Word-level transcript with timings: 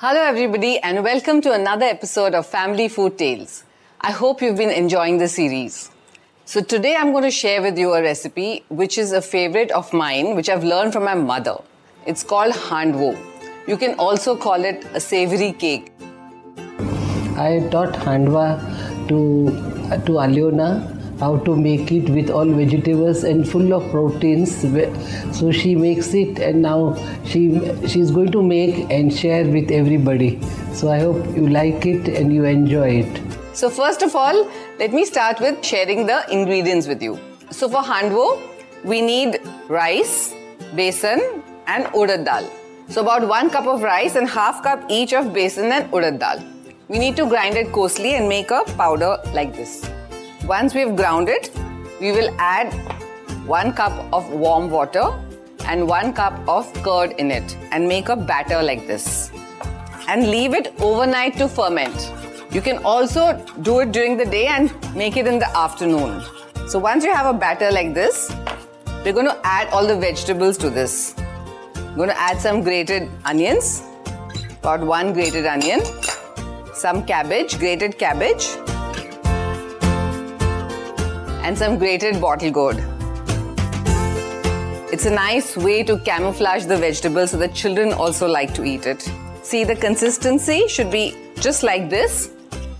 Hello, 0.00 0.20
everybody, 0.22 0.78
and 0.78 1.02
welcome 1.02 1.40
to 1.40 1.50
another 1.52 1.84
episode 1.84 2.32
of 2.32 2.46
Family 2.46 2.86
Food 2.86 3.18
Tales. 3.18 3.64
I 4.00 4.12
hope 4.12 4.40
you've 4.40 4.56
been 4.56 4.70
enjoying 4.70 5.18
the 5.18 5.26
series. 5.26 5.90
So, 6.44 6.60
today 6.60 6.94
I'm 6.94 7.10
going 7.10 7.24
to 7.24 7.32
share 7.32 7.60
with 7.60 7.76
you 7.76 7.94
a 7.94 8.00
recipe 8.00 8.62
which 8.68 8.96
is 8.96 9.10
a 9.10 9.20
favorite 9.20 9.72
of 9.72 9.92
mine, 9.92 10.36
which 10.36 10.48
I've 10.48 10.62
learned 10.62 10.92
from 10.92 11.02
my 11.02 11.14
mother. 11.14 11.56
It's 12.06 12.22
called 12.22 12.54
handwo. 12.54 13.18
You 13.66 13.76
can 13.76 13.94
also 13.98 14.36
call 14.36 14.64
it 14.64 14.84
a 14.94 15.00
savory 15.00 15.50
cake. 15.50 15.90
I 17.36 17.66
taught 17.72 17.94
handwa 17.94 18.46
to 19.08 19.18
to 20.06 20.12
Aliona 20.26 20.97
how 21.20 21.36
to 21.38 21.56
make 21.56 21.90
it 21.92 22.08
with 22.08 22.30
all 22.30 22.46
vegetables 22.46 23.24
and 23.24 23.48
full 23.48 23.72
of 23.74 23.90
proteins. 23.90 24.54
So 25.36 25.50
she 25.50 25.74
makes 25.74 26.14
it 26.14 26.38
and 26.38 26.62
now 26.62 26.96
she 27.24 27.42
she's 27.86 28.10
going 28.10 28.32
to 28.32 28.42
make 28.42 28.90
and 28.90 29.12
share 29.12 29.44
with 29.44 29.70
everybody. 29.70 30.40
So 30.72 30.90
i 30.90 31.00
hope 31.00 31.36
you 31.36 31.48
like 31.48 31.86
it 31.86 32.08
and 32.08 32.32
you 32.32 32.44
enjoy 32.44 32.88
it. 33.02 33.22
So 33.52 33.70
first 33.70 34.02
of 34.02 34.14
all 34.14 34.44
let 34.78 34.92
me 34.92 35.04
start 35.04 35.40
with 35.40 35.64
sharing 35.64 36.06
the 36.06 36.20
ingredients 36.30 36.86
with 36.86 37.02
you. 37.02 37.18
So 37.50 37.68
for 37.68 37.82
handwo 37.82 38.28
we 38.84 39.00
need 39.00 39.40
rice 39.68 40.34
besan 40.76 41.42
and 41.66 41.84
urad 41.86 42.24
dal. 42.24 42.48
So 42.88 43.02
about 43.02 43.26
1 43.26 43.50
cup 43.50 43.66
of 43.66 43.82
rice 43.82 44.14
and 44.14 44.28
half 44.28 44.62
cup 44.62 44.84
each 44.88 45.12
of 45.12 45.26
besan 45.38 45.78
and 45.78 45.90
urad 45.90 46.18
dal. 46.24 46.44
We 46.88 46.98
need 46.98 47.16
to 47.16 47.26
grind 47.28 47.56
it 47.56 47.72
coarsely 47.72 48.14
and 48.14 48.28
make 48.28 48.50
a 48.50 48.64
powder 48.82 49.16
like 49.34 49.54
this 49.54 49.80
once 50.48 50.74
we've 50.74 50.96
ground 50.96 51.28
it, 51.28 51.50
we 52.00 52.10
will 52.10 52.34
add 52.38 52.72
1 53.46 53.72
cup 53.74 53.92
of 54.14 54.30
warm 54.30 54.70
water 54.70 55.06
and 55.66 55.86
1 55.86 56.14
cup 56.14 56.48
of 56.48 56.72
curd 56.82 57.12
in 57.18 57.30
it 57.30 57.54
and 57.70 57.86
make 57.86 58.08
a 58.08 58.16
batter 58.16 58.62
like 58.62 58.86
this. 58.86 59.30
And 60.08 60.30
leave 60.30 60.54
it 60.54 60.72
overnight 60.80 61.36
to 61.36 61.48
ferment. 61.48 62.10
You 62.50 62.62
can 62.62 62.78
also 62.82 63.24
do 63.60 63.80
it 63.80 63.92
during 63.92 64.16
the 64.16 64.24
day 64.24 64.46
and 64.46 64.72
make 64.96 65.18
it 65.18 65.26
in 65.26 65.38
the 65.38 65.50
afternoon. 65.54 66.22
So 66.66 66.78
once 66.78 67.04
you 67.04 67.12
have 67.12 67.26
a 67.26 67.38
batter 67.38 67.70
like 67.70 67.92
this, 67.92 68.34
we're 69.04 69.12
going 69.12 69.26
to 69.26 69.38
add 69.44 69.68
all 69.68 69.86
the 69.86 69.98
vegetables 69.98 70.56
to 70.58 70.70
this. 70.70 71.14
I'm 71.76 71.96
going 71.96 72.08
to 72.08 72.18
add 72.18 72.40
some 72.40 72.62
grated 72.62 73.10
onions, 73.26 73.82
about 74.60 74.80
one 74.80 75.12
grated 75.12 75.44
onion, 75.44 75.80
some 76.72 77.04
cabbage, 77.04 77.58
grated 77.58 77.98
cabbage, 77.98 78.48
and 81.42 81.56
some 81.56 81.78
grated 81.78 82.20
bottle 82.20 82.50
gourd. 82.50 82.76
It's 84.90 85.06
a 85.06 85.10
nice 85.10 85.56
way 85.56 85.82
to 85.82 85.98
camouflage 85.98 86.64
the 86.64 86.76
vegetables 86.76 87.30
so 87.30 87.36
that 87.38 87.54
children 87.54 87.92
also 87.92 88.26
like 88.26 88.54
to 88.54 88.64
eat 88.64 88.86
it. 88.86 89.08
See, 89.42 89.64
the 89.64 89.76
consistency 89.76 90.66
should 90.66 90.90
be 90.90 91.14
just 91.36 91.62
like 91.62 91.90
this, 91.90 92.30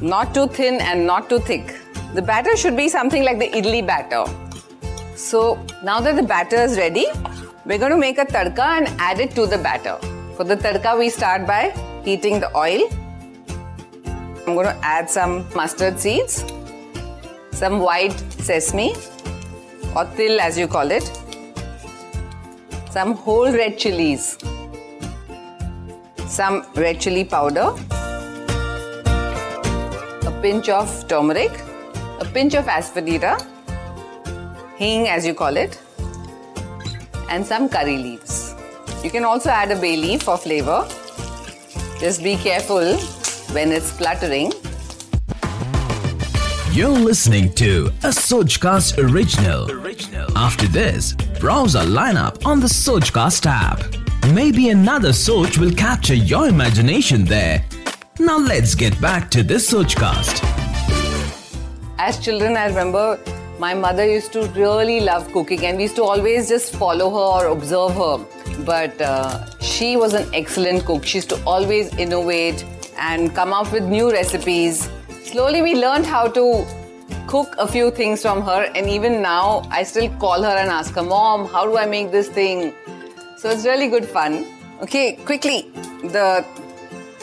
not 0.00 0.34
too 0.34 0.48
thin 0.48 0.80
and 0.80 1.06
not 1.06 1.28
too 1.28 1.40
thick. 1.40 1.76
The 2.14 2.22
batter 2.22 2.56
should 2.56 2.76
be 2.76 2.88
something 2.88 3.22
like 3.22 3.38
the 3.38 3.48
idli 3.48 3.86
batter. 3.86 4.24
So 5.14 5.64
now 5.84 6.00
that 6.00 6.16
the 6.16 6.22
batter 6.22 6.56
is 6.56 6.76
ready, 6.76 7.06
we're 7.66 7.78
going 7.78 7.92
to 7.92 7.98
make 7.98 8.18
a 8.18 8.24
tadka 8.24 8.78
and 8.78 8.88
add 8.98 9.20
it 9.20 9.30
to 9.36 9.46
the 9.46 9.58
batter. 9.58 9.96
For 10.36 10.44
the 10.44 10.56
tadka, 10.56 10.98
we 10.98 11.10
start 11.10 11.46
by 11.46 11.74
heating 12.04 12.40
the 12.40 12.54
oil. 12.56 12.88
I'm 14.46 14.54
going 14.54 14.66
to 14.66 14.78
add 14.82 15.08
some 15.08 15.46
mustard 15.54 16.00
seeds 16.00 16.42
some 17.60 17.78
white 17.84 18.20
sesame 18.48 18.90
or 19.94 20.04
til 20.18 20.40
as 20.40 20.58
you 20.60 20.66
call 20.74 20.90
it, 20.98 21.08
some 22.94 23.12
whole 23.24 23.52
red 23.60 23.76
chilies, 23.82 24.38
some 26.26 26.56
red 26.74 27.00
chili 27.00 27.24
powder, 27.24 27.66
a 30.30 30.32
pinch 30.40 30.70
of 30.70 30.94
turmeric, 31.08 31.60
a 32.20 32.24
pinch 32.36 32.54
of 32.54 32.64
asafoetida, 32.76 33.34
hing 34.78 35.06
as 35.08 35.26
you 35.26 35.34
call 35.34 35.56
it, 35.64 35.78
and 37.28 37.46
some 37.52 37.68
curry 37.68 37.98
leaves. 37.98 38.54
You 39.04 39.10
can 39.10 39.24
also 39.24 39.50
add 39.50 39.70
a 39.70 39.76
bay 39.76 39.96
leaf 39.96 40.22
for 40.22 40.38
flavor. 40.38 40.80
Just 41.98 42.22
be 42.22 42.36
careful 42.36 42.96
when 43.54 43.70
it's 43.70 43.92
spluttering 43.92 44.52
you're 46.72 46.88
listening 46.88 47.52
to 47.52 47.86
a 48.04 48.10
Sochcast 48.10 48.96
original. 48.98 49.68
original. 49.72 50.26
After 50.38 50.68
this, 50.68 51.14
browse 51.40 51.74
our 51.74 51.84
lineup 51.84 52.46
on 52.46 52.60
the 52.60 52.68
Sochcast 52.68 53.44
app. 53.46 53.80
Maybe 54.32 54.68
another 54.68 55.12
Soch 55.12 55.58
will 55.58 55.72
capture 55.72 56.14
your 56.14 56.48
imagination 56.48 57.24
there. 57.24 57.64
Now 58.20 58.38
let's 58.38 58.76
get 58.76 58.98
back 59.00 59.32
to 59.32 59.42
this 59.42 59.72
Sochcast. 59.72 60.44
As 61.98 62.20
children, 62.20 62.56
I 62.56 62.66
remember 62.66 63.18
my 63.58 63.74
mother 63.74 64.08
used 64.08 64.32
to 64.34 64.46
really 64.50 65.00
love 65.00 65.30
cooking 65.32 65.66
and 65.66 65.76
we 65.76 65.84
used 65.84 65.96
to 65.96 66.04
always 66.04 66.48
just 66.48 66.76
follow 66.76 67.10
her 67.10 67.46
or 67.48 67.52
observe 67.52 67.94
her. 67.94 68.24
But 68.64 69.00
uh, 69.00 69.58
she 69.58 69.96
was 69.96 70.14
an 70.14 70.32
excellent 70.32 70.84
cook. 70.84 71.04
She 71.04 71.18
used 71.18 71.30
to 71.30 71.42
always 71.44 71.92
innovate 71.96 72.64
and 72.96 73.34
come 73.34 73.52
up 73.52 73.72
with 73.72 73.82
new 73.82 74.12
recipes 74.12 74.88
slowly 75.30 75.62
we 75.62 75.74
learned 75.76 76.06
how 76.06 76.26
to 76.26 76.44
cook 77.28 77.54
a 77.64 77.66
few 77.74 77.90
things 77.92 78.20
from 78.20 78.42
her 78.42 78.62
and 78.74 78.88
even 78.88 79.22
now 79.22 79.62
I 79.70 79.84
still 79.84 80.08
call 80.18 80.42
her 80.42 80.56
and 80.62 80.68
ask 80.68 80.94
her, 80.94 81.04
Mom, 81.04 81.46
how 81.46 81.66
do 81.66 81.76
I 81.76 81.86
make 81.86 82.10
this 82.10 82.28
thing? 82.28 82.74
So 83.36 83.48
it's 83.48 83.64
really 83.64 83.88
good 83.88 84.04
fun. 84.04 84.44
Okay, 84.82 85.12
quickly, 85.24 85.70
the 86.02 86.44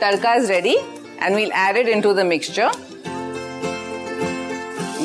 tadka 0.00 0.36
is 0.36 0.48
ready 0.48 0.76
and 1.18 1.34
we'll 1.34 1.52
add 1.52 1.74
it 1.76 1.88
into 1.88 2.14
the 2.14 2.24
mixture. 2.24 2.70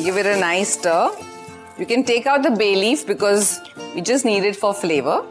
Give 0.04 0.16
it 0.16 0.26
a 0.26 0.38
nice 0.38 0.74
stir. 0.78 1.10
You 1.78 1.86
can 1.86 2.04
take 2.04 2.26
out 2.26 2.44
the 2.44 2.52
bay 2.52 2.76
leaf 2.76 3.04
because 3.08 3.60
we 3.96 4.02
just 4.02 4.24
need 4.24 4.44
it 4.44 4.54
for 4.54 4.72
flavor. 4.72 5.24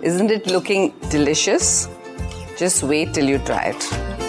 Isn't 0.00 0.30
it 0.30 0.46
looking 0.46 0.94
delicious? 1.10 1.88
Just 2.56 2.82
wait 2.82 3.12
till 3.12 3.28
you 3.28 3.38
try 3.38 3.74
it. 3.76 4.21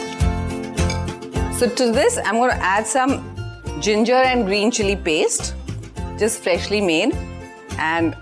So 1.63 1.69
to 1.69 1.91
this, 1.93 2.17
I'm 2.17 2.35
going 2.35 2.49
to 2.49 2.61
add 2.61 2.85
some 2.85 3.23
ginger 3.79 4.15
and 4.15 4.45
green 4.45 4.69
chili 4.69 4.97
paste, 4.97 5.55
just 6.19 6.43
freshly 6.43 6.81
made. 6.81 7.15
And 7.77 8.17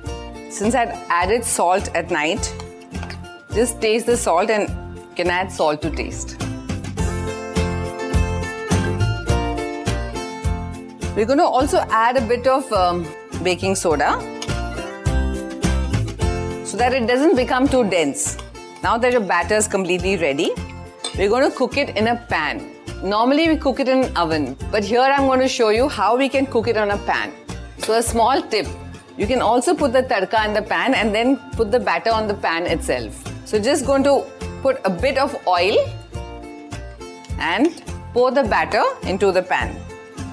since 0.52 0.76
I'd 0.76 0.90
added 1.10 1.44
salt 1.44 1.90
at 1.96 2.12
night, 2.12 2.54
just 3.52 3.82
taste 3.82 4.06
the 4.06 4.16
salt 4.16 4.52
and 4.52 4.68
can 5.16 5.32
add 5.32 5.52
salt 5.52 5.82
to 5.82 5.90
taste. 5.90 6.38
We're 11.16 11.26
going 11.26 11.40
to 11.40 11.44
also 11.44 11.80
add 11.90 12.18
a 12.18 12.22
bit 12.22 12.46
of 12.46 12.72
um, 12.72 13.08
baking 13.42 13.74
soda 13.74 14.20
so 16.64 16.78
that 16.78 16.94
it 16.94 17.08
doesn't 17.08 17.36
become 17.36 17.68
too 17.68 17.90
dense. 17.90 18.38
Now 18.84 19.00
that 19.00 19.12
your 19.12 19.22
batter 19.22 19.56
is 19.56 19.68
completely 19.68 20.18
ready, 20.18 20.52
we're 21.18 21.30
going 21.30 21.50
to 21.50 21.58
cook 21.58 21.78
it 21.78 21.98
in 21.98 22.10
a 22.10 22.18
pan. 22.30 22.81
Normally 23.04 23.50
we 23.50 23.58
cook 23.58 23.80
it 23.80 23.90
in 23.90 24.04
an 24.04 24.16
oven, 24.16 24.56
but 24.70 24.84
here 24.84 25.02
I'm 25.02 25.26
going 25.26 25.40
to 25.40 25.48
show 25.48 25.70
you 25.70 25.90
how 25.90 26.16
we 26.16 26.30
can 26.30 26.46
cook 26.46 26.68
it 26.68 26.78
on 26.78 26.92
a 26.92 27.00
pan. 27.00 27.34
So 27.80 27.96
a 27.96 28.04
small 28.04 28.44
tip, 28.44 28.68
you 29.18 29.26
can 29.26 29.42
also 29.42 29.74
put 29.74 29.92
the 29.92 30.04
tadka 30.04 30.46
in 30.46 30.54
the 30.54 30.62
pan 30.62 30.94
and 30.94 31.14
then 31.14 31.38
put 31.54 31.72
the 31.72 31.80
batter 31.80 32.12
on 32.12 32.28
the 32.28 32.36
pan 32.36 32.68
itself. 32.68 33.24
So 33.48 33.60
just 33.60 33.88
going 33.88 34.04
to 34.04 34.24
put 34.62 34.80
a 34.86 34.90
bit 34.92 35.18
of 35.18 35.36
oil 35.48 35.78
and 37.40 37.84
pour 38.14 38.30
the 38.30 38.44
batter 38.44 38.84
into 39.02 39.32
the 39.32 39.42
pan. 39.42 39.76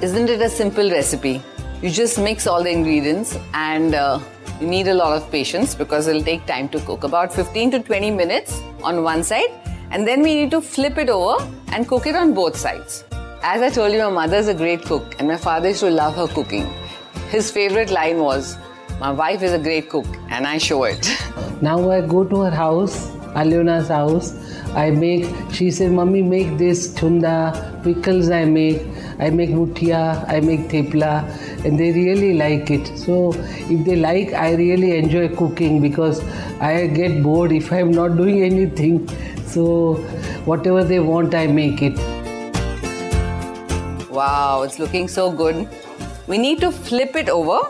Isn't 0.03 0.29
it 0.29 0.43
a 0.43 0.51
simple 0.51 0.91
recipe? 0.91 1.41
You 1.81 1.89
just 1.89 2.19
mix 2.19 2.47
all 2.47 2.63
the 2.63 2.71
ingredients 2.71 3.39
and 3.55 3.95
uh, 3.95 4.21
you 4.61 4.67
need 4.67 4.89
a 4.89 4.95
lot 4.95 5.17
of 5.17 5.31
patience 5.31 5.75
because 5.75 6.07
it'll 6.07 6.23
take 6.23 6.45
time 6.45 6.69
to 6.69 6.81
cook. 6.81 7.05
About 7.05 7.33
15 7.33 7.71
to 7.71 7.79
20 7.81 8.11
minutes 8.11 8.61
on 8.83 9.03
one 9.03 9.25
side 9.25 9.68
and 9.91 10.07
then 10.07 10.23
we 10.23 10.35
need 10.35 10.51
to 10.51 10.61
flip 10.61 10.99
it 10.99 11.09
over 11.09 11.45
and 11.73 11.89
cook 11.89 12.07
it 12.07 12.15
on 12.15 12.35
both 12.35 12.57
sides. 12.57 13.05
As 13.43 13.63
I 13.63 13.71
told 13.71 13.93
you, 13.93 13.99
my 13.99 14.11
mother 14.11 14.37
is 14.37 14.49
a 14.49 14.55
great 14.55 14.83
cook 14.83 15.15
and 15.19 15.29
my 15.29 15.37
father 15.37 15.69
used 15.69 15.81
to 15.81 15.91
love 15.91 16.17
her 16.17 16.27
cooking. 16.27 16.69
His 17.31 17.51
favorite 17.51 17.91
line 17.91 18.19
was, 18.19 18.57
My 19.01 19.13
wife 19.13 19.43
is 19.43 19.53
a 19.53 19.59
great 19.59 19.89
cook 19.89 20.07
and 20.31 20.47
I 20.47 20.59
show 20.59 20.85
it. 20.85 21.09
Now 21.63 21.91
I 21.91 22.01
go 22.01 22.25
to 22.25 22.41
her 22.43 22.51
house, 22.51 23.11
Aliona's 23.41 23.89
house. 23.89 24.35
I 24.75 24.91
make, 24.91 25.27
she 25.53 25.71
said, 25.71 25.93
Mummy, 25.93 26.23
make 26.23 26.59
this 26.59 26.89
chunda, 26.95 27.83
pickles 27.83 28.31
I 28.31 28.45
make, 28.45 28.83
I 29.19 29.31
make 29.31 29.51
mutia, 29.51 30.25
I 30.29 30.41
make 30.41 30.69
thepla, 30.69 31.25
and 31.65 31.79
they 31.79 31.91
really 31.93 32.35
like 32.35 32.71
it. 32.71 32.87
So 32.99 33.33
if 33.35 33.85
they 33.85 33.97
like, 33.97 34.33
I 34.33 34.55
really 34.55 34.97
enjoy 34.99 35.29
cooking 35.37 35.81
because 35.81 36.21
I 36.61 36.87
get 36.87 37.23
bored 37.23 37.53
if 37.53 37.73
I'm 37.73 37.91
not 37.91 38.17
doing 38.17 38.43
anything. 38.43 39.09
So 39.47 39.95
whatever 40.45 40.85
they 40.85 41.01
want, 41.01 41.35
I 41.35 41.47
make 41.47 41.83
it. 41.83 41.99
Wow, 44.11 44.63
it's 44.63 44.79
looking 44.79 45.09
so 45.09 45.31
good. 45.31 45.69
We 46.27 46.39
need 46.39 46.61
to 46.61 46.71
flip 46.71 47.17
it 47.17 47.29
over. 47.29 47.61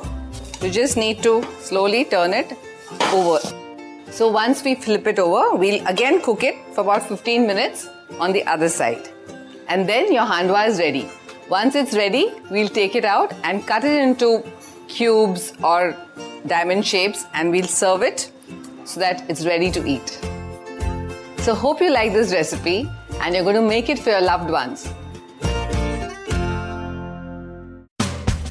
You 0.62 0.70
just 0.70 0.96
need 0.96 1.22
to 1.22 1.42
slowly 1.60 2.04
turn 2.04 2.34
it 2.34 2.52
over. 3.12 3.57
So 4.10 4.28
once 4.28 4.64
we 4.64 4.74
flip 4.74 5.06
it 5.06 5.18
over, 5.18 5.56
we'll 5.56 5.86
again 5.86 6.20
cook 6.20 6.42
it 6.42 6.56
for 6.74 6.80
about 6.80 7.08
15 7.08 7.46
minutes 7.46 7.88
on 8.18 8.32
the 8.32 8.44
other 8.44 8.68
side. 8.68 9.08
And 9.68 9.88
then 9.88 10.12
your 10.12 10.24
handwa 10.24 10.66
is 10.66 10.78
ready. 10.78 11.08
Once 11.48 11.74
it's 11.74 11.94
ready, 11.94 12.32
we'll 12.50 12.68
take 12.68 12.94
it 12.94 13.04
out 13.04 13.32
and 13.44 13.66
cut 13.66 13.84
it 13.84 14.02
into 14.02 14.44
cubes 14.88 15.52
or 15.62 15.96
diamond 16.46 16.86
shapes 16.86 17.26
and 17.34 17.50
we'll 17.50 17.66
serve 17.66 18.02
it 18.02 18.30
so 18.84 19.00
that 19.00 19.28
it's 19.30 19.44
ready 19.44 19.70
to 19.70 19.86
eat. 19.86 20.18
So 21.38 21.54
hope 21.54 21.80
you 21.80 21.90
like 21.90 22.12
this 22.12 22.32
recipe 22.32 22.90
and 23.20 23.34
you're 23.34 23.44
going 23.44 23.56
to 23.56 23.62
make 23.62 23.88
it 23.88 23.98
for 23.98 24.10
your 24.10 24.20
loved 24.20 24.50
ones. 24.50 24.92